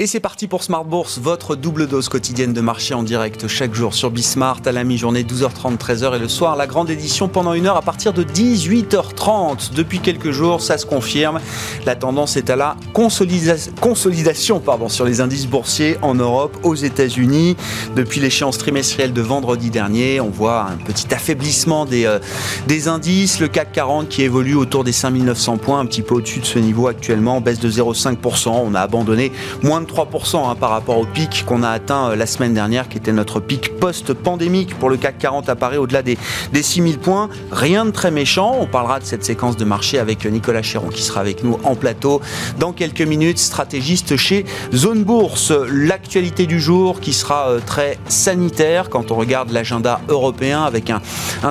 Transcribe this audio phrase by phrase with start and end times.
[0.00, 3.74] Et c'est parti pour Smart Bourse, votre double dose quotidienne de marché en direct chaque
[3.74, 7.52] jour sur Bismart à la mi-journée 12h30, 13h et le soir la grande édition pendant
[7.52, 9.74] une heure à partir de 18h30.
[9.74, 11.40] Depuis quelques jours, ça se confirme.
[11.84, 17.56] La tendance est à la consolidation pardon, sur les indices boursiers en Europe, aux États-Unis.
[17.96, 22.20] Depuis l'échéance trimestrielle de vendredi dernier, on voit un petit affaiblissement des, euh,
[22.68, 23.40] des indices.
[23.40, 26.60] Le CAC 40 qui évolue autour des 5900 points, un petit peu au-dessus de ce
[26.60, 28.50] niveau actuellement, baisse de 0,5%.
[28.50, 29.32] On a abandonné
[29.64, 32.88] moins de 3% hein, par rapport au pic qu'on a atteint euh, la semaine dernière,
[32.88, 34.78] qui était notre pic post-pandémique.
[34.78, 36.18] Pour le CAC 40 apparaît au-delà des,
[36.52, 37.28] des 6000 points.
[37.50, 38.56] Rien de très méchant.
[38.60, 41.74] On parlera de cette séquence de marché avec Nicolas Chéron qui sera avec nous en
[41.74, 42.20] plateau
[42.58, 45.52] dans quelques minutes, stratégiste chez Zone Bourse.
[45.70, 51.00] L'actualité du jour qui sera euh, très sanitaire quand on regarde l'agenda européen avec un,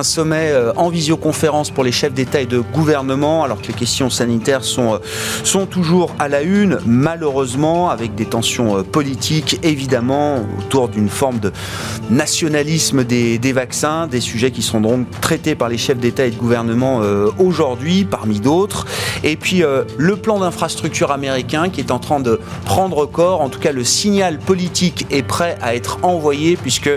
[0.02, 4.10] sommet euh, en visioconférence pour les chefs d'État et de gouvernement alors que les questions
[4.10, 11.08] sanitaires sont toujours à la une, malheureusement avec des tensions euh, politiques, évidemment, autour d'une
[11.08, 11.52] forme de
[12.10, 16.36] nationalisme des, vaccins, des sujets qui sont donc traités par les chefs d'État et de
[16.36, 18.86] gouvernement euh, aujourd'hui, parmi d'autres.
[19.24, 23.48] Et puis euh, le plan d'infrastructure américain qui est en train de prendre corps, en
[23.48, 26.90] tout cas le signal politique est prêt à être envoyé puisque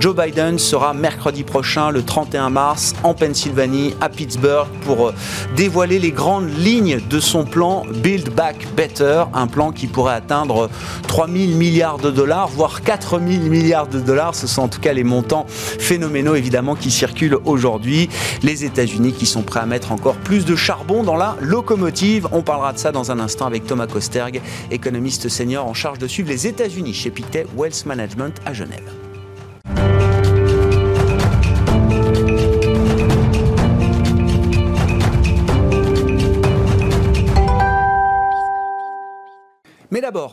[0.00, 5.12] Joe Biden sera mercredi prochain, le 31 mars, en Pennsylvanie, à Pittsburgh, pour
[5.56, 10.68] dévoiler les grandes lignes de son plan Build Back Better, un plan qui pourrait atteindre
[11.08, 14.34] 3 000 milliards de dollars, voire 4 000 milliards de dollars.
[14.34, 18.08] Ce sont en tout cas les montants phénoménaux évidemment qui circulent aujourd'hui.
[18.42, 22.28] Les États-Unis qui sont prêts à mettre encore plus de charbon dans la locomotive.
[22.32, 26.06] On parlera de ça dans un instant avec Thomas Kosterg, économiste senior en charge de
[26.06, 29.05] suivre les États-Unis chez Pictet Wealth Management à Genève.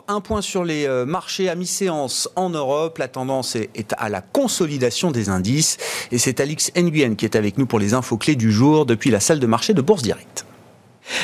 [0.08, 2.98] Un point sur les euh, marchés à mi-séance en Europe.
[2.98, 5.78] La tendance est à la consolidation des indices.
[6.12, 9.12] Et c'est Alix Nguyen qui est avec nous pour les infos clés du jour depuis
[9.12, 10.46] la salle de marché de Bourse Directe.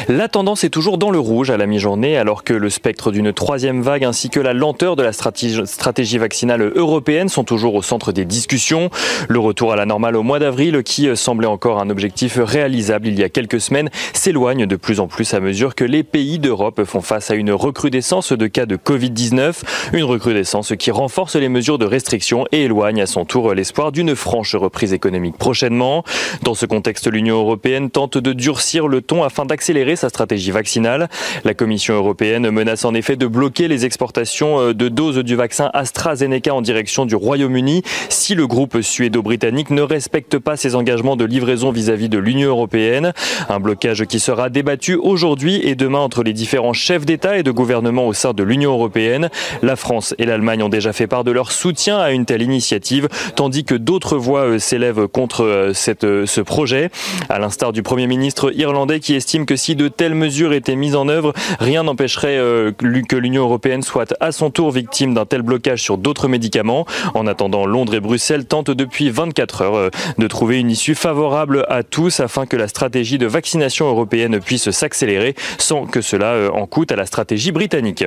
[0.08, 3.34] La tendance est toujours dans le rouge à la mi-journée, alors que le spectre d'une
[3.34, 8.12] troisième vague ainsi que la lenteur de la stratégie vaccinale européenne sont toujours au centre
[8.12, 8.90] des discussions.
[9.28, 13.20] Le retour à la normale au mois d'avril, qui semblait encore un objectif réalisable il
[13.20, 16.84] y a quelques semaines, s'éloigne de plus en plus à mesure que les pays d'Europe
[16.84, 19.62] font face à une recrudescence de cas de Covid-19,
[19.94, 24.16] une recrudescence qui renforce les mesures de restriction et éloigne à son tour l'espoir d'une
[24.16, 26.04] franche reprise économique prochainement.
[26.44, 30.52] Dans ce contexte, l'Union européenne tente de durcir le ton afin d'accélérer accélérer sa stratégie
[30.52, 31.08] vaccinale.
[31.46, 35.70] La Commission européenne menace en effet de bloquer les exportations euh, de doses du vaccin
[35.74, 41.24] AstraZeneca en direction du Royaume-Uni si le groupe suédo-britannique ne respecte pas ses engagements de
[41.24, 43.14] livraison vis-à-vis de l'Union européenne.
[43.48, 47.52] Un blocage qui sera débattu aujourd'hui et demain entre les différents chefs d'État et de
[47.52, 49.30] gouvernement au sein de l'Union européenne.
[49.62, 53.08] La France et l'Allemagne ont déjà fait part de leur soutien à une telle initiative,
[53.36, 56.90] tandis que d'autres voix euh, s'élèvent contre euh, cette, ce projet,
[57.30, 60.96] à l'instar du Premier ministre irlandais qui estime que si de telles mesures étaient mises
[60.96, 65.44] en œuvre, rien n'empêcherait euh, que l'Union européenne soit à son tour victime d'un tel
[65.44, 66.88] blocage sur d'autres médicaments.
[67.14, 71.66] En attendant, Londres et Bruxelles tentent depuis 24 heures euh, de trouver une issue favorable
[71.70, 76.50] à tous afin que la stratégie de vaccination européenne puisse s'accélérer sans que cela euh,
[76.50, 78.06] en coûte à la stratégie britannique.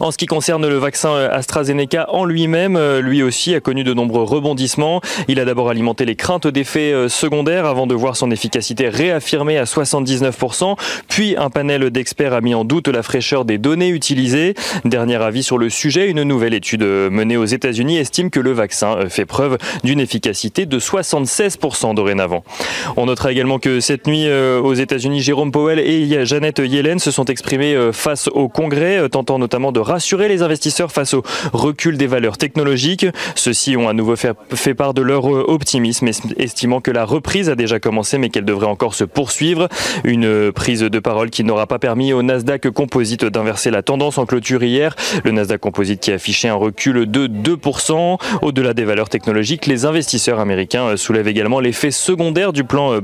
[0.00, 3.84] En ce qui concerne le vaccin euh, AstraZeneca en lui-même, euh, lui aussi a connu
[3.84, 5.00] de nombreux rebondissements.
[5.28, 9.58] Il a d'abord alimenté les craintes d'effets euh, secondaires avant de voir son efficacité réaffirmée
[9.58, 10.76] à 79%.
[11.08, 14.54] Puis un panel d'experts a mis en doute la fraîcheur des données utilisées.
[14.84, 19.08] Dernier avis sur le sujet, une nouvelle étude menée aux États-Unis estime que le vaccin
[19.08, 22.44] fait preuve d'une efficacité de 76% dorénavant.
[22.96, 27.24] On notera également que cette nuit aux États-Unis, Jérôme Powell et Janet Yellen se sont
[27.26, 31.22] exprimés face au Congrès, tentant notamment de rassurer les investisseurs face au
[31.52, 33.06] recul des valeurs technologiques.
[33.34, 37.54] Ceux-ci ont à nouveau fait, part de leur euh, optimisme, estimant que la reprise a
[37.54, 39.68] déjà commencé mais qu'elle devrait encore se poursuivre.
[40.04, 44.26] Une prise de parole qui n'aura pas permis au Nasdaq Composite d'inverser la tendance en
[44.26, 44.94] clôture hier.
[45.24, 48.18] Le Nasdaq Composite qui affichait un recul de 2%.
[48.42, 53.00] Au-delà des valeurs technologiques, les investisseurs américains euh, soulèvent également l'effet secondaire du plan euh,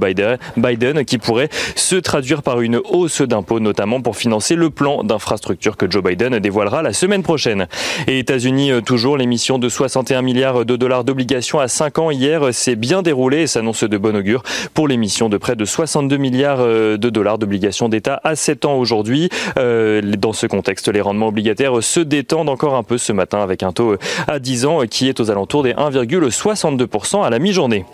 [0.56, 5.76] Biden, qui pourrait se traduire par une hausse d'impôts, notamment pour financer le plan d'infrastructure
[5.76, 7.66] que Joe Biden la semaine prochaine.
[8.06, 12.46] Et États-Unis, euh, toujours, l'émission de 61 milliards de dollars d'obligations à 5 ans hier
[12.46, 16.16] euh, s'est bien déroulée et s'annonce de bon augure pour l'émission de près de 62
[16.16, 19.28] milliards euh, de dollars d'obligations d'État à 7 ans aujourd'hui.
[19.56, 23.72] Dans ce contexte, les rendements obligataires se détendent encore un peu ce matin avec un
[23.72, 23.96] taux
[24.26, 27.84] à 10 ans qui est aux alentours des 1,62% à la mi-journée.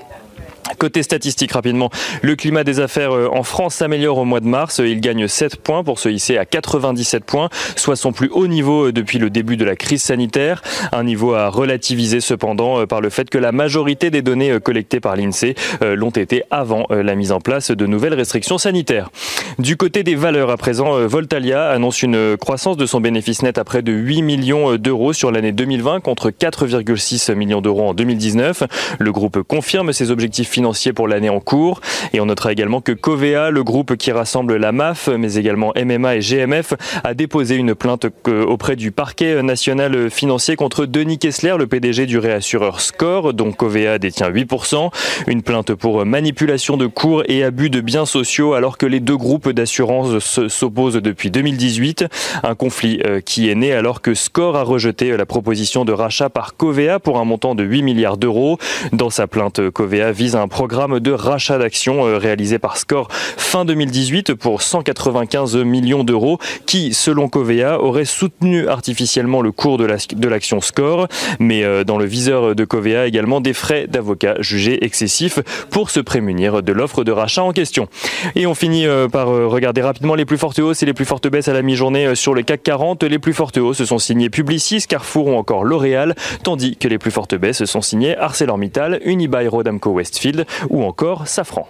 [0.78, 1.90] Côté statistique rapidement,
[2.22, 4.80] le climat des affaires euh, en France s'améliore au mois de mars.
[4.84, 8.86] Il gagne 7 points pour se hisser à 97 points, soit son plus haut niveau
[8.86, 10.62] euh, depuis le début de la crise sanitaire.
[10.92, 15.00] Un niveau à relativiser cependant euh, par le fait que la majorité des données collectées
[15.00, 19.10] par l'INSEE l'ont été avant la mise en place de nouvelles restrictions sanitaires.
[19.58, 23.64] Du côté des valeurs à présent, Voltalia annonce une croissance de son bénéfice net à
[23.64, 28.64] près de 8 millions d'euros sur l'année 2020 contre 4,6 millions d'euros en 2019.
[28.98, 30.48] Le groupe confirme ses objectifs
[30.94, 31.80] pour l'année en cours.
[32.12, 36.16] Et on notera également que Covea, le groupe qui rassemble la MAF, mais également MMA
[36.16, 36.74] et GMF,
[37.04, 42.18] a déposé une plainte auprès du parquet national financier contre Denis Kessler, le PDG du
[42.18, 44.90] réassureur Score, dont Covea détient 8%.
[45.26, 49.16] Une plainte pour manipulation de cours et abus de biens sociaux alors que les deux
[49.16, 50.18] groupes d'assurance
[50.48, 52.04] s'opposent depuis 2018.
[52.42, 56.30] Un conflit euh, qui est né alors que Score a rejeté la proposition de rachat
[56.30, 58.58] par Covea pour un montant de 8 milliards d'euros.
[58.92, 63.64] Dans sa plainte, Covea vise un programme de rachat d'actions euh, réalisé par Score fin
[63.64, 70.60] 2018 pour 195 millions d'euros qui, selon Covea, aurait soutenu artificiellement le cours de l'action
[70.60, 71.08] Score.
[71.38, 75.38] Mais euh, dans le viseur de Covea également des frais d'avocat jugés excessifs
[75.70, 77.88] pour se prémunir de l'offre de rachat en question.
[78.34, 81.28] Et on finit euh, par regarder rapidement les plus fortes hausses et les plus fortes
[81.28, 83.04] baisses à la mi-journée sur le CAC 40.
[83.04, 87.12] Les plus fortes hausses sont signées Publicis, Carrefour ou encore L'Oréal, tandis que les plus
[87.12, 91.68] fortes baisses sont signées ArcelorMittal, Unibail Rodamco Westfield ou encore Safran.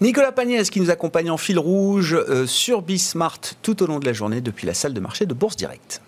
[0.00, 4.06] Nicolas Pagnès qui nous accompagne en fil rouge euh, sur Bismart tout au long de
[4.06, 6.00] la journée depuis la salle de marché de Bourse Directe.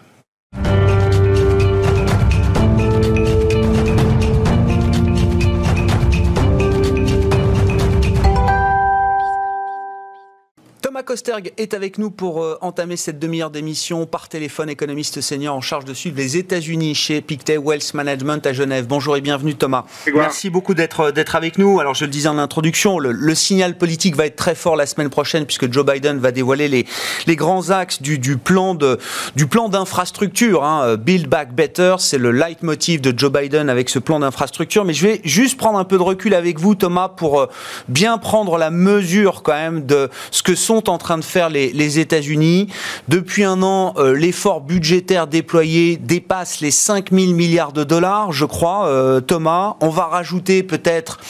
[11.02, 15.56] Thomas Kosterg est avec nous pour euh, entamer cette demi-heure d'émission par téléphone, économiste senior
[15.56, 18.87] en charge de suivre les États-Unis chez Pictet Wealth Management à Genève.
[18.87, 19.84] Bonjour et bienvenue Thomas.
[20.14, 21.81] Merci beaucoup d'être euh, d'être avec nous.
[21.81, 25.10] Alors je le disais en introduction, le, signal politique va être très fort la semaine
[25.10, 26.87] prochaine puisque Joe Biden va dévoiler les,
[27.26, 28.98] les grands axes du, du plan de
[29.34, 30.62] du plan d'infrastructure.
[30.62, 30.82] Hein.
[30.84, 34.84] Euh, Build Back Better, c'est le leitmotiv de Joe Biden avec ce plan d'infrastructure.
[34.84, 37.48] Mais je vais juste prendre un peu de recul avec vous Thomas pour
[37.88, 41.99] bien prendre la mesure quand même de ce que sont en train de faire les,
[41.99, 42.69] États-Unis.
[43.09, 48.44] Depuis un an, euh, l'effort budgétaire déployé dépasse les 5 000 milliards de dollars, je
[48.44, 49.77] crois, euh, Thomas.
[49.81, 51.21] On va rajouter peut-être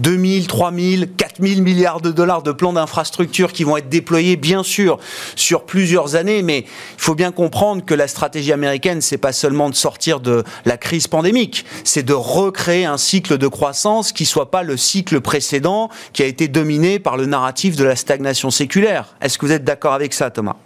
[0.00, 3.88] 2 000, 3 000, 4 000 milliards de dollars de plans d'infrastructure qui vont être
[3.88, 4.98] déployés, bien sûr,
[5.36, 6.42] sur plusieurs années.
[6.42, 6.66] Mais il
[6.96, 11.06] faut bien comprendre que la stratégie américaine, c'est pas seulement de sortir de la crise
[11.06, 16.22] pandémique, c'est de recréer un cycle de croissance qui soit pas le cycle précédent qui
[16.22, 18.99] a été dominé par le narratif de la stagnation séculaire.
[19.20, 20.56] Est-ce que vous êtes d'accord avec ça, Thomas?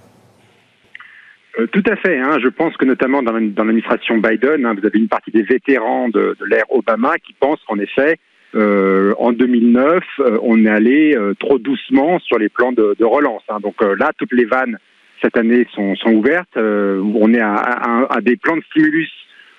[1.58, 2.19] Euh, tout à fait.
[2.19, 2.38] Hein.
[2.42, 6.36] Je pense que notamment dans l'administration Biden, hein, vous avez une partie des vétérans de,
[6.46, 8.19] l'ère Obama qui pensent qu'en effet,
[8.54, 13.42] euh, en 2009, euh, on est allé trop doucement sur les plans de, relance.
[13.48, 13.58] Hein.
[13.60, 14.78] Donc là, toutes les vannes
[15.22, 16.56] cette année sont, ouvertes.
[16.56, 19.10] on est à, des plans de stimulus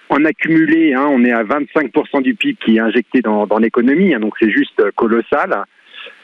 [0.10, 0.95] en accumulé.
[0.95, 4.13] On est à 25% du PIB qui est injecté dans, dans l'économie.
[4.16, 5.66] Donc c'est juste colossal.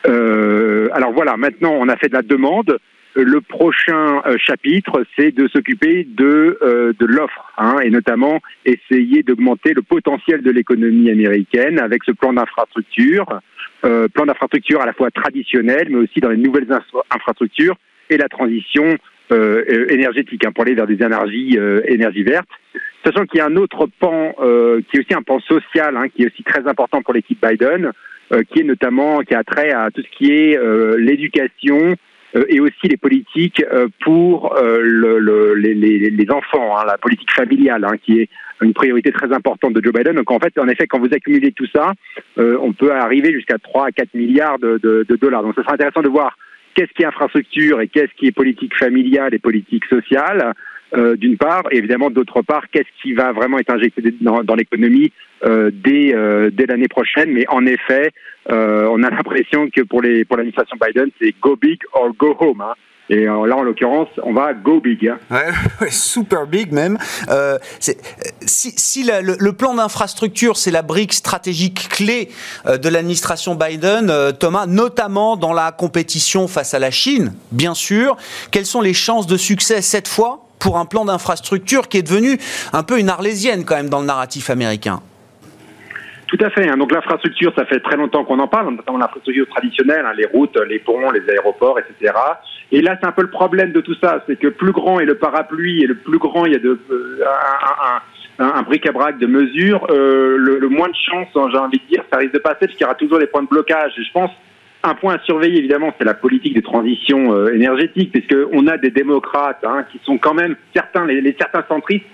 [0.07, 2.77] Euh, alors voilà, maintenant on a fait de la demande.
[3.13, 9.21] Le prochain euh, chapitre, c'est de s'occuper de, euh, de l'offre, hein, et notamment essayer
[9.21, 13.25] d'augmenter le potentiel de l'économie américaine avec ce plan d'infrastructure,
[13.81, 16.67] plan d'infrastructure à la fois traditionnel, mais aussi dans les nouvelles
[17.13, 17.75] infrastructures
[18.09, 18.95] et la transition
[19.29, 22.49] énergétique hein, pour aller vers des énergies, énergies vertes.
[23.03, 24.35] Sachant qu'il y a un autre pan
[24.87, 27.85] qui est aussi un pan social, hein, qui est aussi très important pour l'équipe Biden,
[27.87, 27.91] euh,
[28.49, 31.95] qui est notamment qui a trait à tout ce qui est euh, l'éducation
[32.35, 33.63] euh, et aussi les politiques
[34.03, 38.29] pour le, les, les, enfants, hein, la politique familiale, hein, qui est
[38.61, 40.15] une priorité très importante de Joe Biden.
[40.15, 41.93] Donc en fait, en effet, quand vous accumulez tout ça,
[42.37, 45.43] on peut arriver jusqu'à 3 à 4 milliards de, de, de dollars.
[45.43, 46.37] Donc ce sera intéressant de voir
[46.75, 50.53] qu'est-ce qui est infrastructure et qu'est-ce qui est politique familiale et politique sociale.
[50.93, 54.55] Euh, d'une part, et évidemment d'autre part, qu'est-ce qui va vraiment être injecté dans, dans
[54.55, 55.13] l'économie
[55.45, 57.31] euh, dès, euh, dès l'année prochaine?
[57.31, 58.11] Mais en effet,
[58.51, 62.35] euh, on a l'impression que pour les pour l'administration Biden, c'est go big or go
[62.37, 62.61] home.
[62.61, 62.73] Hein.
[63.09, 65.07] Et là, en l'occurrence, on va go big.
[65.07, 65.17] Hein.
[65.29, 66.97] Ouais, super big même.
[67.29, 67.97] Euh, si,
[68.47, 72.29] si le, le, plan d'infrastructure, c'est la brique stratégique clé
[72.65, 78.15] de l'administration Biden, Thomas, notamment dans la compétition face à la Chine, bien sûr,
[78.49, 80.50] quelles sont les chances de succès cette fois?
[80.61, 82.37] Pour un plan d'infrastructure qui est devenu
[82.71, 85.01] un peu une arlésienne quand même dans le narratif américain.
[86.27, 86.69] Tout à fait.
[86.69, 86.77] Hein.
[86.77, 90.57] Donc l'infrastructure, ça fait très longtemps qu'on en parle, notamment l'infrastructure traditionnelle, hein, les routes,
[90.69, 92.13] les ponts, les aéroports, etc.
[92.71, 95.05] Et là, c'est un peu le problème de tout ça, c'est que plus grand est
[95.05, 97.25] le parapluie et le plus grand il y a euh,
[98.39, 102.19] un, bric-à-brac de mesures, euh, le, moins de chance, hein, j'ai envie de dire, ça
[102.19, 103.91] risque de passer parce qu'il y aura toujours des points de blocage.
[103.97, 104.31] je pense
[104.83, 108.89] un point à surveiller, évidemment, c'est la politique de transition euh, énergétique, puisqu'on a des
[108.89, 112.05] démocrates hein, qui sont quand même, certains, les, certains centristes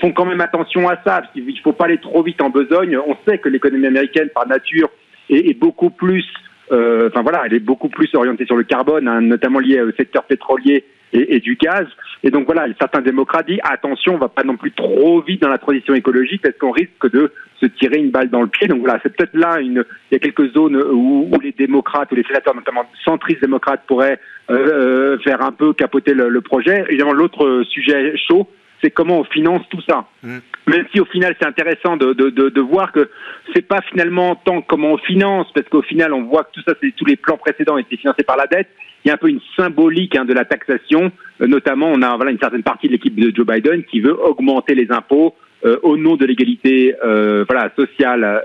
[0.00, 2.50] font quand même attention à ça, parce qu'il ne faut pas aller trop vite en
[2.50, 2.98] besogne.
[3.06, 4.88] On sait que l'économie américaine, par nature,
[5.30, 6.24] est, est beaucoup plus,
[6.72, 9.92] euh, enfin voilà, elle est beaucoup plus orientée sur le carbone, hein, notamment lié au
[9.92, 10.84] secteur pétrolier
[11.14, 11.86] et, du gaz.
[12.22, 15.48] Et donc voilà, certains démocrates disent attention, on va pas non plus trop vite dans
[15.48, 18.66] la transition écologique parce qu'on risque de se tirer une balle dans le pied.
[18.66, 22.10] Donc voilà, c'est peut-être là une, il y a quelques zones où, où, les démocrates
[22.12, 24.18] ou les sénateurs, notamment centristes démocrates, pourraient
[24.50, 26.84] euh, euh faire un peu capoter le projet.
[26.88, 28.48] Évidemment, l'autre sujet chaud,
[28.84, 30.06] c'est comment on finance tout ça.
[30.22, 30.38] Mm.
[30.66, 33.10] Même si au final c'est intéressant de, de, de, de, voir que
[33.54, 36.74] c'est pas finalement tant comment on finance, parce qu'au final on voit que tout ça,
[36.82, 38.68] c'est tous les plans précédents étaient financés par la dette.
[39.04, 42.16] Il y a un peu une symbolique hein, de la taxation, euh, notamment on a
[42.16, 45.78] voilà une certaine partie de l'équipe de Joe Biden qui veut augmenter les impôts euh,
[45.82, 48.42] au nom de l'égalité euh, voilà sociale.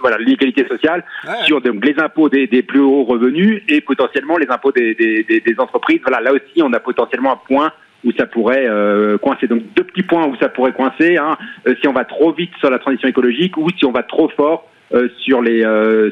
[0.00, 1.04] Voilà l'égalité sociale
[1.42, 5.24] sur donc, les impôts des, des, plus hauts revenus et potentiellement les impôts des, des,
[5.24, 5.98] des entreprises.
[6.06, 7.72] Voilà, là aussi on a potentiellement un point
[8.04, 9.46] où ça pourrait euh, coincer.
[9.46, 11.36] Donc deux petits points où ça pourrait coincer, hein,
[11.66, 14.28] euh, si on va trop vite sur la transition écologique ou si on va trop
[14.30, 15.62] fort euh, sur les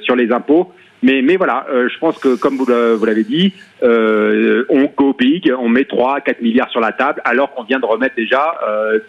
[0.02, 0.72] sur les impôts.
[1.02, 3.52] Mais, mais voilà, je pense que comme vous l'avez dit,
[3.82, 7.84] on go big, on met 3, 4 milliards sur la table, alors qu'on vient de
[7.84, 8.54] remettre déjà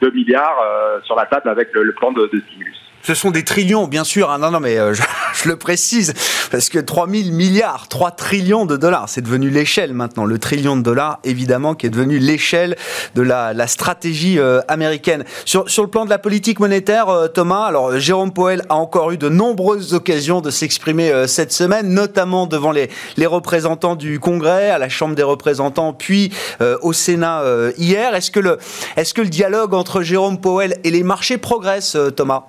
[0.01, 2.86] 2 milliards sur la table avec le, plan de, de stimulus.
[3.07, 4.29] Ce sont des trillions, bien sûr.
[4.31, 4.39] Hein.
[4.39, 5.01] Non, non, mais euh, je,
[5.47, 6.13] le précise,
[6.51, 10.25] parce que 3 000 milliards, 3 trillions de dollars, c'est devenu l'échelle maintenant.
[10.25, 12.75] Le trillion de dollars, évidemment, qui est devenu l'échelle
[13.15, 15.23] de la, stratégie euh, américaine.
[15.45, 19.17] Sur, le plan de la politique monétaire, euh, Thomas, alors Jérôme Powell a encore eu
[19.17, 22.89] de nombreuses occasions de s'exprimer cette semaine, notamment devant les,
[23.25, 26.33] représentants du Congrès, à la Chambre des représentants, puis
[26.81, 27.43] au Sénat
[27.77, 28.15] hier.
[28.15, 28.57] Est-ce que, le,
[28.97, 32.47] est-ce que le dialogue entre Jérôme Powell et les marchés progresse, Thomas?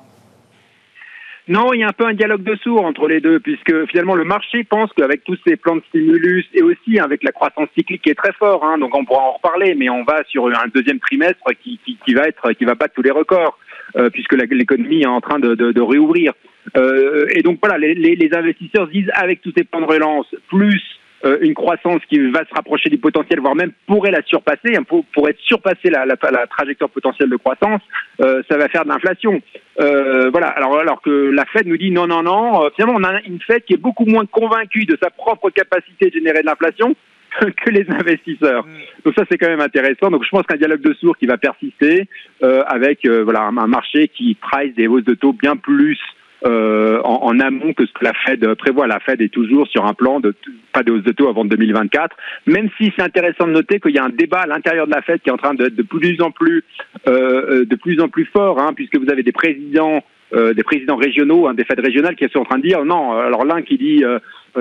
[1.48, 4.14] Non, il y a un peu un dialogue de sourds entre les deux, puisque finalement
[4.14, 8.02] le marché pense qu'avec tous ces plans de stimulus et aussi avec la croissance cyclique
[8.02, 10.68] qui est très fort, hein, donc on pourra en reparler, mais on va sur un
[10.74, 13.58] deuxième trimestre qui, qui, qui va être qui va battre tous les records,
[13.96, 16.34] euh, puisque l'économie est en train de, de, de réouvrir.
[16.76, 20.82] Euh, et donc voilà, les, les, investisseurs disent avec tous ces plans de relance, plus
[21.24, 24.82] euh, une croissance qui va se rapprocher du potentiel, voire même pourrait la surpasser, hein,
[24.82, 27.80] pour, pour, être surpasser la, la, la, trajectoire potentielle de croissance,
[28.20, 29.40] euh, ça va faire de l'inflation.
[29.80, 30.48] Euh, voilà.
[30.48, 32.64] Alors, alors que la Fed nous dit non, non, non.
[32.64, 36.10] Euh, finalement, on a une Fed qui est beaucoup moins convaincue de sa propre capacité
[36.10, 36.94] de générer de l'inflation
[37.40, 38.66] que les investisseurs.
[38.66, 39.04] Mm.
[39.04, 40.10] Donc ça c'est quand même intéressant.
[40.10, 42.08] Donc je pense qu'un dialogue de sourds qui va persister
[42.42, 45.98] euh, avec euh, voilà un, marché qui price des hausses de taux bien plus
[46.46, 48.86] euh, en, en, amont que ce que la Fed prévoit.
[48.86, 50.34] La Fed est toujours sur un plan de
[50.72, 52.16] pas de hausse de taux avant 2024,
[52.46, 55.02] même si c'est intéressant de noter qu'il y a un débat à l'intérieur de la
[55.02, 56.64] Fed qui est en train de, de plus en plus
[57.06, 60.02] euh, euh, de plus en plus fort, hein, puisque vous avez des présidents
[60.34, 63.12] euh, des présidents régionaux, hein, des Fed régionales qui sont en train de dire non.
[63.12, 64.04] Alors l'un qui dit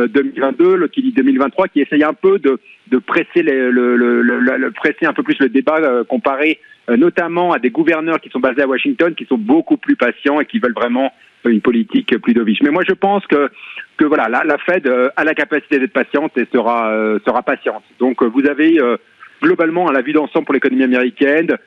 [0.07, 2.59] 2022, euh, l'autre qui dit 2023, qui essaye un peu de,
[2.99, 3.41] presser,
[5.05, 9.13] un peu plus le débat comparé notamment à des gouverneurs qui sont basés à Washington,
[9.13, 11.11] qui sont beaucoup plus patients et qui veulent vraiment
[11.45, 12.61] une politique plus dovish.
[12.61, 13.49] Mais moi, je pense que,
[13.99, 17.83] voilà, la, Fed euh, a la capacité d'être patiente et sera, euh, sera patiente.
[17.99, 18.79] Donc, euh, vous avez
[19.41, 21.57] globalement, la vue d'ensemble pour l'économie américaine,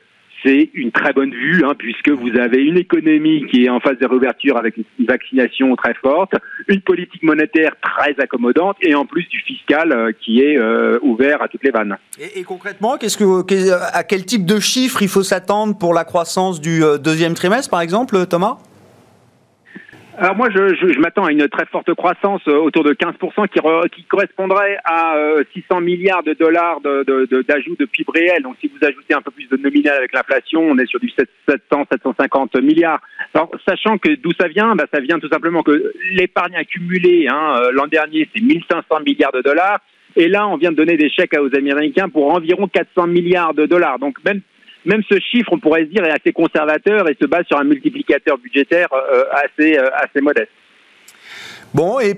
[0.43, 3.97] c'est une très bonne vue, hein, puisque vous avez une économie qui est en phase
[3.99, 6.33] de réouverture avec une vaccination très forte,
[6.67, 10.59] une politique monétaire très accommodante, et en plus du fiscal qui est
[11.01, 11.97] ouvert à toutes les vannes.
[12.35, 17.33] Et, concrètement, à quel type de chiffres il faut s'attendre pour la croissance du deuxième
[17.33, 18.57] trimestre, par exemple, Thomas?
[20.17, 23.47] Alors moi, je, je, je m'attends à une très forte croissance euh, autour de 15%
[23.47, 23.59] qui,
[23.95, 25.15] qui correspondrait à
[25.53, 28.43] 600 euh, milliards de dollars d'ajout de, de, de, PIB réel.
[28.43, 31.09] Donc si vous ajoutez un peu plus de nominal avec l'inflation, on est sur du
[31.09, 33.01] 700, 750 milliards.
[33.33, 37.55] Alors sachant que d'où ça vient bah, Ça vient tout simplement que l'épargne accumulée hein,
[37.61, 39.79] euh, l'an dernier, c'est 1500 milliards de dollars.
[40.17, 43.65] Et là, on vient de donner des chèques aux Américains pour environ 400 milliards de
[43.65, 43.97] dollars.
[43.97, 44.41] Donc même
[44.85, 47.63] même ce chiffre, on pourrait se dire, est assez conservateur et se base sur un
[47.63, 50.51] multiplicateur budgétaire euh, assez, euh, assez modeste.
[51.73, 52.15] Bon, et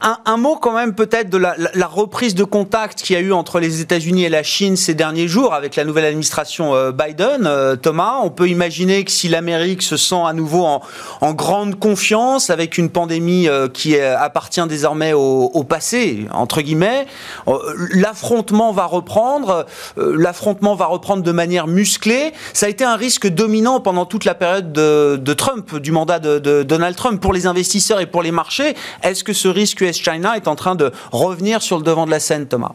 [0.00, 3.60] un, mot quand même peut-être de la, reprise de contact qu'il y a eu entre
[3.60, 7.46] les États-Unis et la Chine ces derniers jours avec la nouvelle administration euh, Biden.
[7.46, 12.50] Euh, Thomas, on peut imaginer que si l'Amérique se sent à nouveau en, grande confiance
[12.50, 17.06] avec une pandémie euh, qui appartient désormais au, passé, entre guillemets,
[17.92, 22.32] l'affrontement va reprendre, l'affrontement va reprendre de manière musclée.
[22.52, 26.38] Ça a été un risque dominant pendant toute la période de, Trump, du mandat de,
[26.38, 28.74] de Donald Trump pour les investisseurs et pour les marchés.
[29.02, 32.10] Est-ce que ce risque US China est en train de revenir sur le devant de
[32.10, 32.74] la scène, Thomas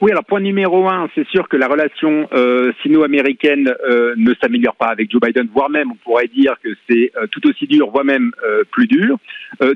[0.00, 4.76] Oui, alors point numéro un, c'est sûr que la relation euh, sino-américaine euh, ne s'améliore
[4.76, 7.90] pas avec Joe Biden, voire même on pourrait dire que c'est euh, tout aussi dur,
[7.90, 8.32] voire même
[8.70, 9.18] plus dur.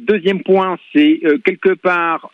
[0.01, 2.31] Deuxième point, c'est quelque part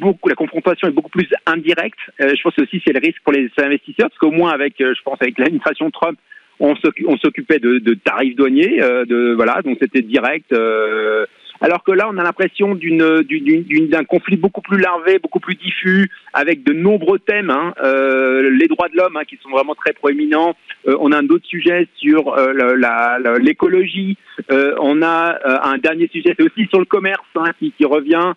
[0.00, 1.98] beaucoup la confrontation est beaucoup plus indirecte.
[2.18, 5.18] je pense aussi c'est le risque pour les investisseurs, parce qu'au moins avec, je pense
[5.20, 6.18] avec l'administration Trump,
[6.58, 10.52] on s'occupait de, de, tarifs douaniers, de voilà, donc c'était direct.
[11.64, 16.10] Euh, alors que là, on a l'impression d'un conflit beaucoup plus larvé, beaucoup plus diffus,
[16.32, 17.74] avec de nombreux thèmes, hein.
[17.82, 20.54] euh, les droits de l'homme hein, qui sont vraiment très proéminents.
[20.86, 24.16] Euh, on a un autre sujet sur euh, l'écologie.
[24.50, 28.32] on a un dernier sujet, aussi sur le commerce hein, qui, revient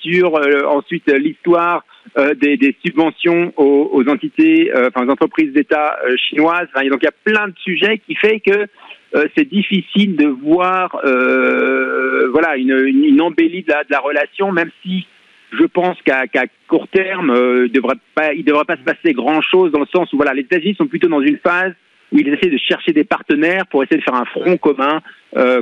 [0.00, 1.84] sur ensuite l'histoire
[2.16, 6.68] des, subventions aux, entités, enfin aux entreprises d'État chinoises.
[6.74, 8.66] donc il y a plein de sujets qui fait que
[9.14, 15.06] euh, c'est difficile de voir euh, voilà une, embellie de la, relation, même si
[15.52, 16.24] je pense qu'à
[16.68, 19.86] court terme, euh, il devrait pas, il devrait pas se passer grand chose dans le
[19.94, 21.72] sens où voilà, les États-Unis sont plutôt dans une phase
[22.10, 25.00] où ils essaient de chercher des partenaires pour essayer de faire un front commun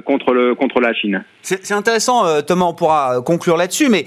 [0.04, 1.22] contre, le, contre la Chine.
[1.42, 4.04] C'est intéressant, Thomas, on pourra conclure là-dessus, mais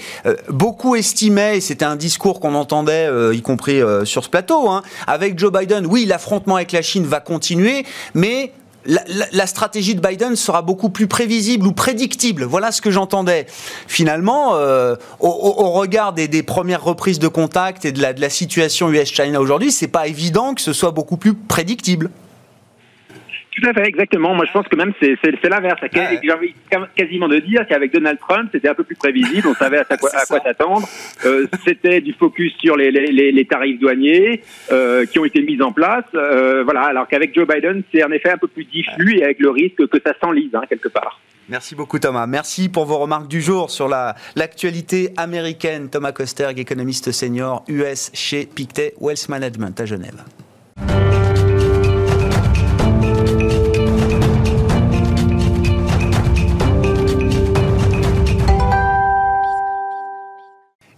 [0.49, 5.39] beaucoup estimaient, et c'était un discours qu'on entendait, y compris sur ce plateau, hein, avec
[5.39, 7.83] Joe Biden, oui, l'affrontement avec la Chine va continuer,
[8.13, 8.51] mais
[8.85, 12.43] la, stratégie de Biden sera beaucoup plus prévisible ou prédictible.
[12.43, 13.45] Voilà ce que j'entendais.
[13.87, 18.89] Finalement, euh, au, regard des, premières reprises de contact et de la, de la situation
[18.89, 22.09] US-China aujourd'hui, c'est pas évident que ce soit beaucoup plus prédictible.
[23.55, 24.33] Tout à fait, exactement.
[24.33, 25.79] Moi, je pense que même c'est l'inverse.
[25.93, 26.55] J'ai envie
[26.95, 29.47] quasiment de dire qu'avec Donald Trump, c'était un peu plus prévisible.
[29.47, 30.09] On savait à quoi,
[30.43, 30.87] s'attendre.
[31.25, 34.41] Euh, c'était du focus sur les, les, les tarifs douaniers
[34.71, 36.05] euh, qui ont été mis en place.
[36.15, 36.81] Euh, voilà.
[36.81, 39.87] Alors qu'avec Joe Biden, c'est en effet un peu plus diffus et avec le risque
[39.87, 41.19] que ça s'enlise hein, quelque part.
[41.49, 42.25] Merci beaucoup Thomas.
[42.25, 45.89] Merci pour vos remarques du jour sur l'actualité américaine.
[45.89, 50.23] Thomas Kosterg, économiste senior US chez Pictet Wealth Management à Genève.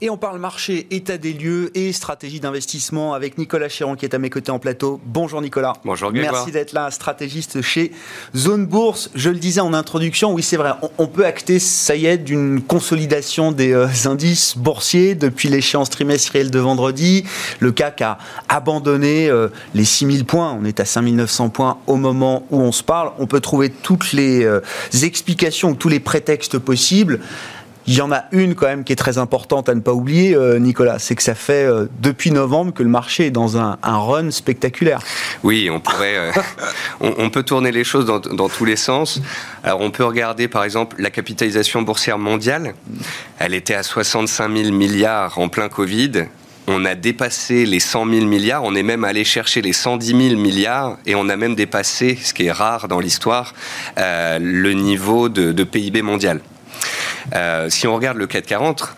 [0.01, 4.13] Et on parle marché, état des lieux et stratégie d'investissement avec Nicolas Chéron qui est
[4.13, 4.99] à mes côtés en plateau.
[5.05, 5.71] Bonjour Nicolas.
[5.85, 7.93] Bonjour Merci d'être là, stratégiste chez
[8.35, 9.09] Zone Bourse.
[9.15, 12.61] Je le disais en introduction, oui c'est vrai, on, peut acter, ça y est, d'une
[12.61, 17.23] consolidation des euh, indices boursiers depuis l'échéance trimestrielle de vendredi.
[17.61, 18.17] Le CAC a
[18.49, 22.83] abandonné euh, les 6000 points, on est à 5900 points au moment où on se
[22.83, 23.13] parle.
[23.17, 24.59] On peut trouver toutes les euh,
[25.03, 27.21] explications, tous les prétextes possibles.
[27.87, 30.35] Il y en a une quand même qui est très importante à ne pas oublier,
[30.35, 33.77] euh, Nicolas, c'est que ça fait euh, depuis novembre que le marché est dans un,
[33.83, 34.99] run spectaculaire.
[35.43, 36.31] Oui, on pourrait, euh,
[36.99, 39.21] on, peut tourner les choses dans, tous les sens.
[39.63, 42.73] Alors on peut regarder par exemple la capitalisation boursière mondiale.
[43.37, 46.25] Elle était à 65 000 milliards en plein Covid.
[46.67, 50.41] On a dépassé les 100 000 milliards, on est même allé chercher les 110 000
[50.41, 53.53] milliards et on a même dépassé, ce qui est rare dans l'histoire,
[53.97, 56.41] le niveau de PIB mondial.
[57.33, 58.95] Euh, si on regarde le 440,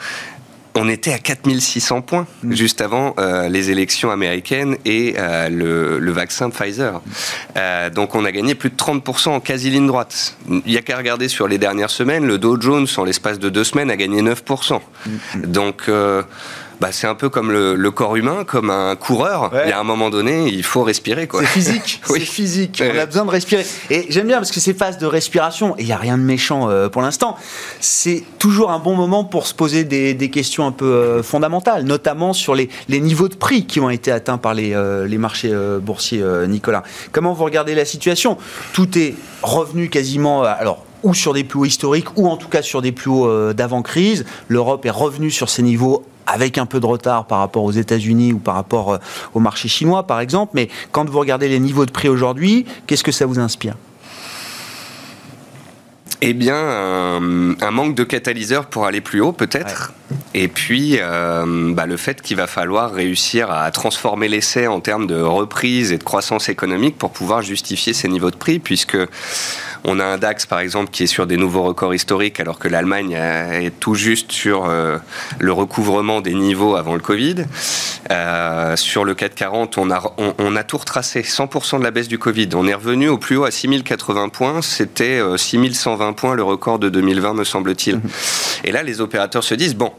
[0.75, 2.53] on était à 4600 points mm.
[2.53, 7.01] juste avant euh, les élections américaines et euh, le, vaccin Pfizer.
[7.95, 10.35] donc on a gagné plus de 30% en quasi ligne droite.
[10.49, 13.49] Il n'y a qu'à regarder sur les dernières semaines, le Dow Jones en l'espace de
[13.49, 14.79] deux semaines a gagné 9%.
[15.05, 15.41] Mm.
[15.47, 15.89] Donc
[16.79, 19.51] bah, c'est un peu comme le, corps humain, comme un coureur.
[19.65, 21.27] Il y a un moment donné, il faut respirer.
[21.31, 22.01] C'est physique.
[22.07, 22.83] C'est physique.
[22.85, 23.65] On a besoin de respirer.
[23.89, 26.23] Et j'aime bien parce que ces phases de respiration, et il n'y a rien de
[26.23, 27.37] méchant euh, pour l'instant,
[27.79, 32.33] c'est toujours un bon moment pour se poser des, questions un peu euh, fondamentales, notamment
[32.33, 36.23] sur les, niveaux de prix qui ont été atteints par les, euh, les marchés boursiers,
[36.47, 36.83] Nicolas.
[37.11, 38.37] Comment vous regardez la situation?
[38.73, 40.43] Tout est revenu quasiment.
[40.43, 43.53] alors, ou sur des plus hauts historiques, ou en tout cas sur des plus hauts
[43.53, 44.25] d'avant-crise.
[44.47, 48.33] L'Europe est revenue sur ses niveaux avec un peu de retard par rapport aux États-Unis
[48.33, 48.97] ou par rapport euh,
[49.33, 50.51] au marché chinois, par exemple.
[50.53, 53.75] Mais quand vous regardez les niveaux de prix aujourd'hui, qu'est-ce que ça vous inspire?
[56.21, 59.93] Eh bien, un, manque de catalyseur pour aller plus haut, peut-être.
[60.33, 65.05] Et puis, euh, bah, le fait qu'il va falloir réussir à transformer l'essai en termes
[65.05, 68.97] de reprise et de croissance économique pour pouvoir justifier ces niveaux de prix, puisque
[69.83, 72.67] on a un DAX, par exemple, qui est sur des nouveaux records historiques, alors que
[72.67, 74.97] l'Allemagne est tout juste sur euh,
[75.39, 77.45] le recouvrement des niveaux avant le Covid.
[78.11, 82.17] Euh, sur le 440, on a, on, a tout retracé, 100% de la baisse du
[82.17, 82.49] Covid.
[82.55, 84.61] On est revenu au plus haut à 6080 points.
[84.61, 87.97] C'était 6120 euh, points le record de 2020, me semble-t-il.
[87.97, 88.01] Mhm.
[88.63, 89.91] Et là, les opérateurs se disent, bon,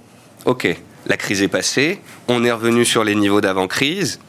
[0.45, 4.21] ok, la crise est passée, on est revenu sur les niveaux d'avant-crise,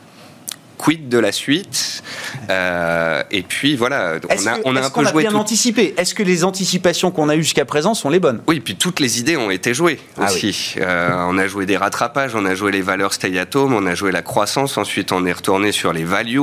[0.80, 2.02] quid de la suite
[2.50, 5.24] euh, Et puis voilà, on a, on a un peu joué.
[5.24, 8.42] bien anticipé Est-ce que les anticipations qu'on a eues jusqu'à présent sont les bonnes?
[8.48, 10.76] Oui, puis toutes les idées ont été jouées ah aussi.
[10.78, 13.86] Euh, on a joué des rattrapages, on a joué les valeurs stay at home, on
[13.86, 16.40] a joué la croissance, ensuite on est retourné sur les values.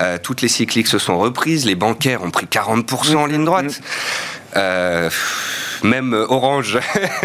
[0.00, 3.80] Euh, toutes les cycliques se sont reprises, les bancaires ont pris 40% en ligne droite.
[4.56, 5.10] Euh,
[5.84, 6.78] même Orange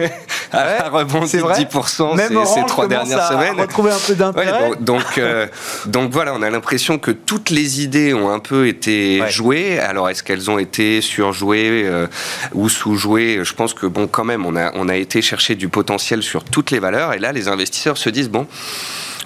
[0.52, 3.60] a rebondi 10% ces, ces, trois dernières semaines.
[3.60, 4.72] retrouver un peu d'intérêt.
[4.80, 5.48] donc, euh,
[5.88, 9.80] donc, voilà, on a l'impression que toutes les idées ont un peu été jouées.
[9.80, 12.08] Alors est-ce qu'elles ont été surjouées euh,
[12.54, 13.40] ou sous-jouées?
[13.44, 16.44] Je pense que bon, quand même, on a, on a été chercher du potentiel sur
[16.44, 17.14] toutes les valeurs.
[17.14, 18.48] Et là, les investisseurs se disent bon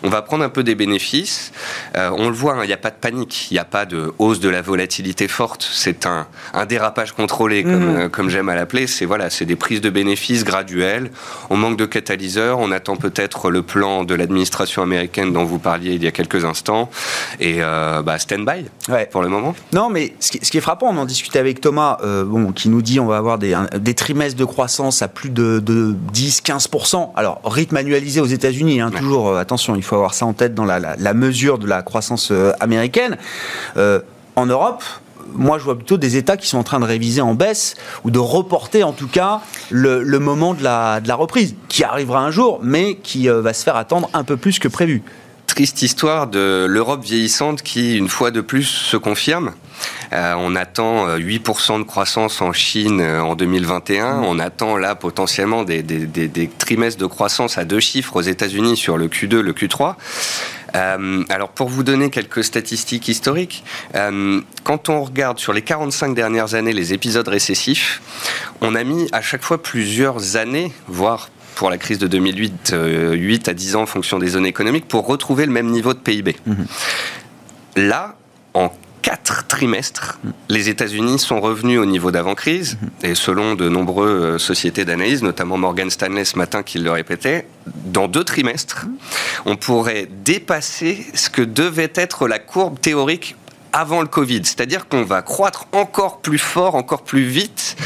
[0.04, 1.52] on va prendre un peu des bénéfices.
[1.96, 3.86] Euh, on le voit, hein, il n'y a pas de panique, il n'y a pas
[3.86, 5.68] de hausse de la volatilité forte.
[5.72, 6.28] C'est un,
[6.68, 7.98] dérapage contrôlé, comme, mhm.
[7.98, 8.88] euh, comme j'aime à l'appeler.
[8.88, 11.12] C'est voilà, c'est des prises de bénéfices graduelles.
[11.50, 12.60] On manque de catalyseurs.
[12.60, 16.46] On attend peut-être le plan de l'administration américaine dont vous parliez il y a quelques
[16.46, 16.90] instants.
[17.40, 18.66] Et euh, bah, stand-by
[19.12, 19.56] pour le moment.
[19.74, 23.00] Non, mais ce qui, est frappant, on en discutait avec Thomas, bon, qui nous dit
[23.00, 25.64] on va avoir des, trimestres de croissance à plus de,
[26.14, 27.12] 10-15%.
[27.16, 30.66] Alors, rythme annualisé aux États-Unis, hein, toujours, attention, il faut avoir ça en tête dans
[30.66, 33.18] la, mesure de la croissance euh, américaine.
[33.78, 34.00] Euh,
[34.36, 34.84] en Europe,
[35.34, 38.12] moi, je vois plutôt des États qui sont en train de réviser en baisse ou
[38.12, 42.32] de reporter, en tout cas, le, moment de la, de la, reprise, qui arrivera un
[42.32, 45.04] jour, mais qui euh, va se faire attendre un peu plus que prévu
[45.58, 49.54] triste histoire de l'Europe vieillissante qui, une fois de plus, se confirme.
[50.14, 54.22] Euh, on attend 8% euh, de croissance en Chine euh, en 2021.
[54.22, 54.24] Mm.
[54.24, 55.84] On attend là potentiellement des,
[56.58, 59.96] trimestres de croissance à deux chiffres aux États-Unis sur le Q2, le Q3.
[61.30, 63.64] alors pour vous donner quelques statistiques historiques,
[64.64, 68.02] quand on regarde sur les 45 dernières années les épisodes récessifs,
[68.62, 72.76] on a mis à chaque fois plusieurs années, voire pour la crise de 2008,
[73.14, 76.00] 8 à 10 ans en fonction des zones économiques, pour retrouver le même niveau de
[76.00, 76.36] PIB.
[76.48, 77.88] Mm-hmm.
[77.88, 78.16] Là,
[79.08, 82.78] quatre trimestres, les États-Unis sont revenus au niveau d'avant-crise.
[83.04, 87.48] Et selon de nombreuses euh, sociétés d'analyse, notamment Morgan Stanley ce matin qui le répétait,
[87.86, 88.86] dans deux trimestres,
[89.46, 93.38] on pourrait dépasser ce que devait être la courbe théorique
[93.72, 94.42] avant le Covid.
[94.44, 97.78] C'est-à-dire qu'on va croître encore plus fort, encore plus vite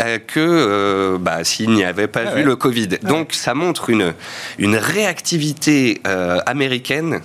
[0.00, 2.88] euh, que euh, bah, s'il n'y avait pas ah vu le Covid.
[3.02, 4.12] Donc ça montre une,
[4.58, 6.02] une réactivité
[6.46, 7.20] américaine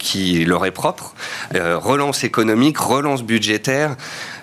[0.00, 1.14] qui leur est propre,
[1.54, 3.96] euh, relance économique, relance budgétaire.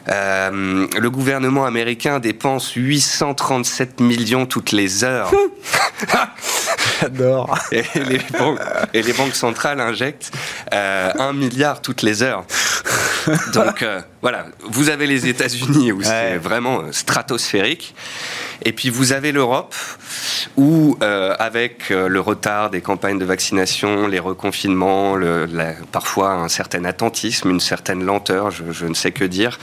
[0.09, 5.31] Euh, le gouvernement américain dépense 837 millions toutes les heures.
[7.01, 7.57] J'adore.
[7.71, 7.83] Et,
[8.93, 10.31] les banques, centrales injectent
[10.73, 12.45] euh, 1 milliard toutes les heures.
[13.53, 17.95] Donc euh, voilà, vous avez les États-Unis où c'est vraiment stratosphérique.
[18.63, 19.73] Et puis vous avez l'Europe
[20.57, 25.47] où, euh, avec euh, le retard des campagnes de vaccination, les reconfinements, le,
[25.91, 29.59] parfois un certain attentisme, une certaine lenteur, je, ne sais que dire,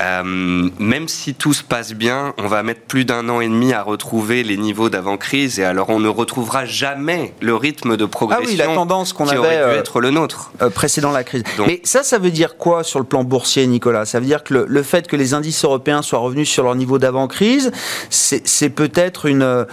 [0.00, 3.72] euh, même si tout se passe bien, on va mettre plus d'un an et demi
[3.72, 8.44] à retrouver les niveaux d'avant-crise, et alors on ne retrouvera jamais le rythme de progression
[8.46, 10.50] ah oui, la tendance qu'on qui avait aurait dû être le nôtre.
[10.74, 11.44] précédant la crise.
[11.66, 13.99] Mais ça, ça veut dire quoi sur le plan boursier, Nicolas?
[14.04, 16.74] Ça veut dire que le, le, fait que les indices européens soient revenus sur leur
[16.74, 17.70] niveau d'avant-crise,
[18.10, 19.64] c'est peut-être une euh,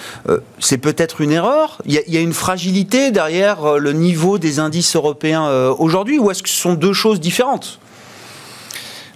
[0.59, 1.81] c'est peut-être une erreur.
[1.85, 6.31] Il y, a, une fragilité derrière euh, le niveau des indices européens euh, aujourd'hui ou
[6.31, 7.79] est-ce que ce sont deux choses différentes?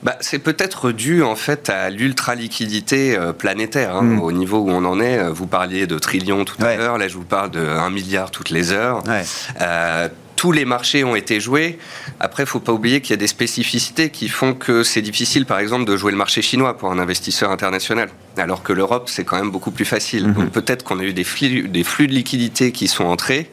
[0.04, 4.22] Bah, c'est peut-être dû en fait à l'ultra-liquidité planétaire, hein, hmm.
[4.22, 5.30] au niveau où on en est.
[5.30, 8.50] Vous parliez de trillions tout à l'heure, là je vous parle de 1 milliard toutes
[8.50, 9.04] les heures
[10.42, 11.78] tous les marchés ont été joués.
[12.20, 15.04] Après, il ne faut pas oublier qu'il y a des spécificités qui font que c'est
[15.04, 18.10] difficile, par exemple, de jouer le marché chinois pour un investisseur international.
[18.38, 20.30] Alors que l'Europe, c'est quand même beaucoup plus facile.
[20.30, 20.34] Mhm.
[20.34, 23.52] Donc peut-être qu'on a eu des flux, des flux de liquidités qui sont entrés,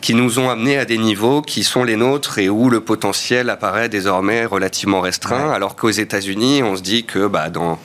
[0.00, 3.50] qui nous ont amenés à des niveaux qui sont les nôtres et où le potentiel
[3.50, 5.50] apparaît désormais relativement restreint.
[5.50, 7.80] Alors qu'aux États-Unis, on se dit que bah, dans,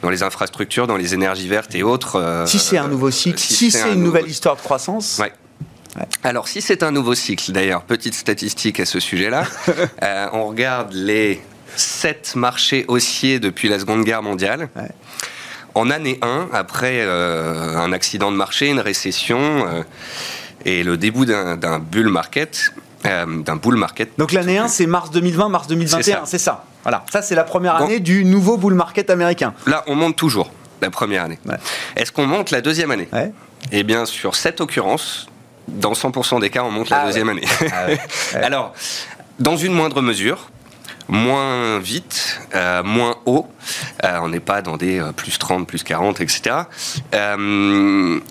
[0.00, 2.20] dans les infrastructures, dans les énergies vertes et autres.
[2.20, 5.20] Euh, si c'est un nouveau cycle, si, c'est une nouvelle histoire de croissance.
[6.22, 9.44] Alors, si c'est un nouveau cycle, d'ailleurs, petite statistique à ce sujet-là,
[10.02, 11.42] euh, on regarde les
[11.76, 14.68] sept marchés haussiers depuis la Seconde Guerre mondiale.
[15.74, 19.82] En année 1, après euh, un accident de marché, une récession euh,
[20.64, 24.10] et le début d'un bull market, d'un bull market.
[24.16, 26.64] Donc l'année 1, c'est mars 2020, mars 2021, c'est ça.
[26.84, 29.52] Voilà, ça c'est la première année du nouveau bull market américain.
[29.66, 31.38] Là, on monte toujours la première année.
[31.96, 33.08] Est-ce qu'on monte la deuxième année?
[33.72, 35.26] Eh bien, sur cette occurrence,
[35.68, 37.44] dans 100% des cas, on monte la ah deuxième année.
[37.72, 37.86] Ah
[38.42, 38.74] Alors,
[39.38, 40.50] dans une moindre mesure,
[41.08, 43.46] moins vite, euh, moins haut.
[44.04, 46.56] Euh, on n'est pas dans des euh, plus 30, plus 40, etc.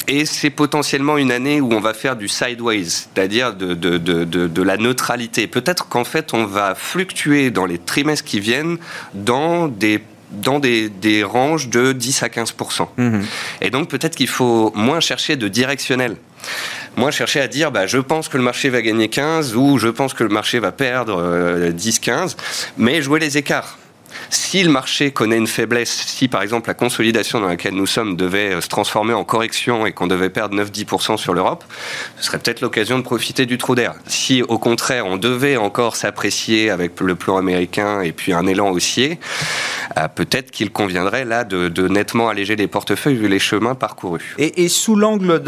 [0.08, 4.24] et c'est potentiellement une année où on va faire du sideways, c'est-à-dire de, de, de,
[4.26, 5.48] de, la neutralité.
[5.48, 8.78] Peut-être qu'en fait, on va fluctuer dans les trimestres qui viennent
[9.14, 13.20] dans des dans des, des ranges de 10 à 15% mmh.
[13.62, 16.18] Et donc peut-être qu'il faut moins chercher de directionnel.
[16.96, 19.88] Moi, chercher à dire, bah, je pense que le marché va gagner 15 ou je
[19.88, 22.28] pense que le marché va perdre 10-15, euh,
[22.78, 23.78] mais jouer les écarts.
[24.30, 28.16] Si le marché connaît une faiblesse, si par exemple la consolidation dans laquelle nous sommes
[28.16, 31.64] devait euh, se transformer en correction et qu'on devait perdre 9-10% sur l'Europe,
[32.18, 33.96] ce serait peut-être l'occasion de profiter du trou d'air.
[34.08, 38.70] Si au contraire on devait encore s'apprécier avec le plan américain et puis un élan
[38.70, 39.20] haussier,
[40.16, 44.36] peut-être qu'il conviendrait là de, nettement alléger les portefeuilles vu les chemins parcourus.
[44.38, 45.42] Et, sous l'angle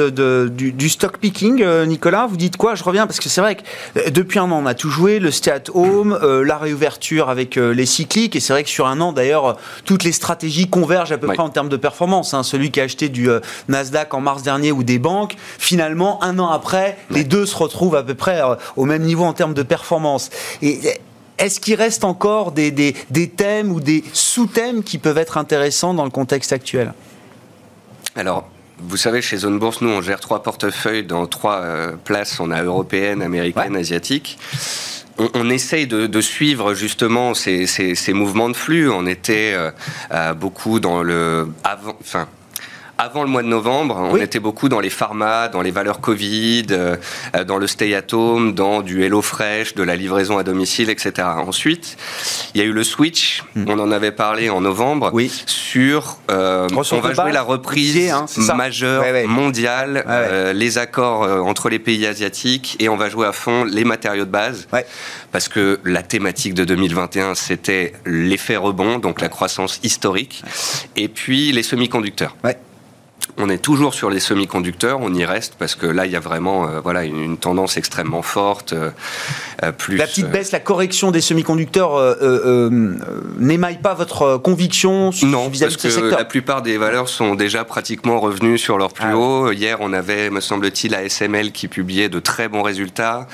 [0.51, 2.75] du, stock picking, euh, Nicolas, vous dites quoi?
[2.75, 5.31] Je reviens parce que c'est vrai que depuis un an on a tout joué, le
[5.31, 9.13] stay at home, la réouverture avec les cycliques, et c'est vrai que sur un an,
[9.13, 12.33] d'ailleurs, toutes les stratégies convergent à peu près en termes de performance.
[12.33, 12.43] Hein.
[12.43, 16.39] Celui qui a acheté du euh, Nasdaq en mars dernier ou des banques, finalement, un
[16.39, 19.53] an après, les deux se retrouvent à peu près euh, au même niveau en termes
[19.53, 20.29] de performance.
[20.61, 20.79] Et
[21.37, 26.05] est-ce qu'il reste encore des, des, thèmes ou des sous-thèmes qui peuvent être intéressants dans
[26.05, 26.93] le contexte actuel?
[28.15, 28.47] Alors,
[28.79, 32.39] vous savez, chez Zone Bourse, nous, on gère trois portefeuilles dans trois euh, places.
[32.39, 34.37] On a européenne, américaine, asiatique
[35.17, 38.89] on, essaye de, suivre justement ces, mouvements de flux.
[38.89, 39.71] On était euh,
[40.11, 42.27] euh, beaucoup dans le avant, enfin
[42.97, 46.67] avant le mois de novembre, on était beaucoup dans les pharma, dans les valeurs Covid,
[46.71, 46.95] euh,
[47.45, 51.27] dans le stay at home, dans du Hello Fresh, de la livraison à domicile, etc.
[51.45, 51.97] Ensuite,
[52.53, 53.65] il y a eu le switch, hmm.
[53.67, 55.12] on en avait parlé en novembre,
[55.45, 61.79] sur euh, on va jouer la reprise hein, majeure mondiale, euh, les accords entre les
[61.79, 64.67] pays asiatiques et on va jouer à fond les matériaux de base.
[65.31, 70.43] Parce que la thématique de 2021, c'était l'effet rebond, donc la croissance historique,
[70.95, 72.36] et puis les semi-conducteurs.
[73.38, 76.21] On est toujours sur les semi-conducteurs, on y reste parce que là, il y a
[76.21, 78.71] vraiment euh, voilà, une, tendance extrêmement forte.
[78.71, 78.91] Euh,
[79.63, 82.15] euh, plus, la petite baisse, la correction des semi-conducteurs
[83.38, 87.65] n'émaille pas votre conviction non, vis-à-vis de ce secteur La plupart des valeurs sont déjà
[87.65, 89.51] pratiquement revenues sur leur plus ah haut.
[89.51, 93.28] Hier, on avait, me semble-t-il, la SML qui publiait de très bons résultats.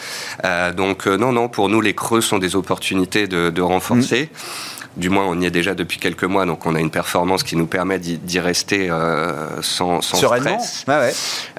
[0.76, 4.30] donc, non, non, pour nous, les creux sont des opportunités de, renforcer.
[4.32, 4.81] Mmh.
[4.98, 7.56] Du moins, on y est déjà depuis quelques mois, donc on a une performance qui
[7.56, 10.86] nous permet d'y rester euh, sans, sans stress.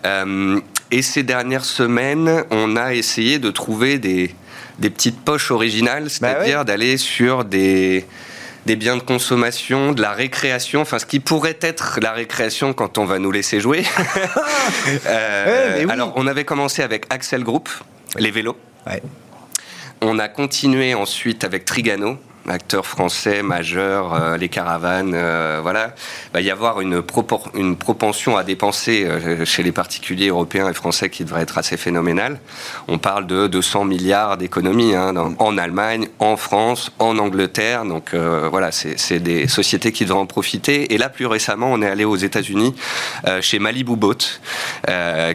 [0.05, 4.35] Euh, et ces dernières semaines, on a essayé de trouver des,
[4.81, 8.07] petites poches originales, bah c'est-à-dire d'aller sur des
[8.67, 12.97] des biens de consommation, de la récréation, enfin ce qui pourrait être la récréation quand
[12.97, 13.85] on va nous laisser jouer.
[15.07, 17.69] Euh, alors on avait commencé avec Axel Group,
[18.19, 18.57] les vélos.
[20.01, 25.95] On a continué ensuite avec Trigano, acteurs français majeurs, euh, les caravanes, euh, voilà,
[26.33, 27.03] va y avoir une,
[27.55, 31.77] une propension à dépenser euh, chez les particuliers européens et français qui devrait être assez
[31.77, 32.41] phénoménale.
[32.89, 37.85] On parle de 200 milliards d'économies hein, en Allemagne, en France, en Angleterre.
[37.85, 40.95] Donc voilà, c'est des sociétés qui devraient en profiter.
[40.95, 42.75] Et là, plus récemment, on est allé aux États-Unis
[43.41, 44.17] chez Malibu Boat,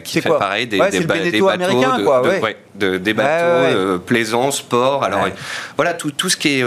[0.04, 5.04] qui fait pareil des, des, des bateaux, de, des bateaux plaisants, sport.
[5.04, 5.26] Alors
[5.76, 6.64] voilà, tout, tout ce qui est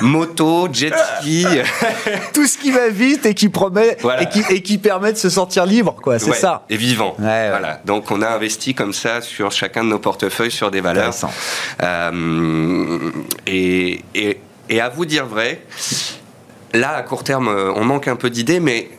[0.00, 1.46] moto, jet ski.
[2.34, 3.96] Tout ce qui va vite et qui promet
[4.50, 6.18] et, qui, permet de se sentir libre, quoi.
[6.18, 6.64] C'est ça.
[6.68, 7.14] Et vivant.
[7.18, 7.80] voilà.
[7.84, 11.14] Donc on a investi comme ça sur chacun de nos portefeuilles sur des valeurs.
[11.82, 13.10] Euh,
[13.46, 15.62] et, et, à vous dire vrai,
[16.72, 18.90] là à court terme, on manque un peu d'idées, mais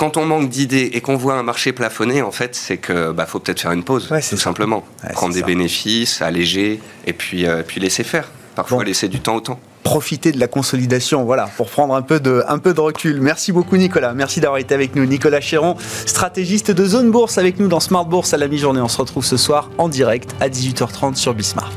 [0.00, 3.26] quand on manque d'idées et qu'on voit un marché plafonné, en fait, c'est que bah,
[3.26, 4.82] faut peut-être faire une pause, tout simplement.
[5.12, 8.30] Prendre des bénéfices, alléger, et puis, euh, puis laisser faire.
[8.54, 12.20] Parfois, laisser du temps au temps profiter de la consolidation, voilà, pour prendre un peu
[12.20, 13.20] de, un peu de recul.
[13.20, 15.06] Merci beaucoup Nicolas, merci d'avoir été avec nous.
[15.06, 18.80] Nicolas Chéron, stratégiste de Zone Bourse avec nous dans Smart Bourse à la mi-journée.
[18.80, 21.72] On se retrouve ce soir en direct à 18h30 sur Bismart.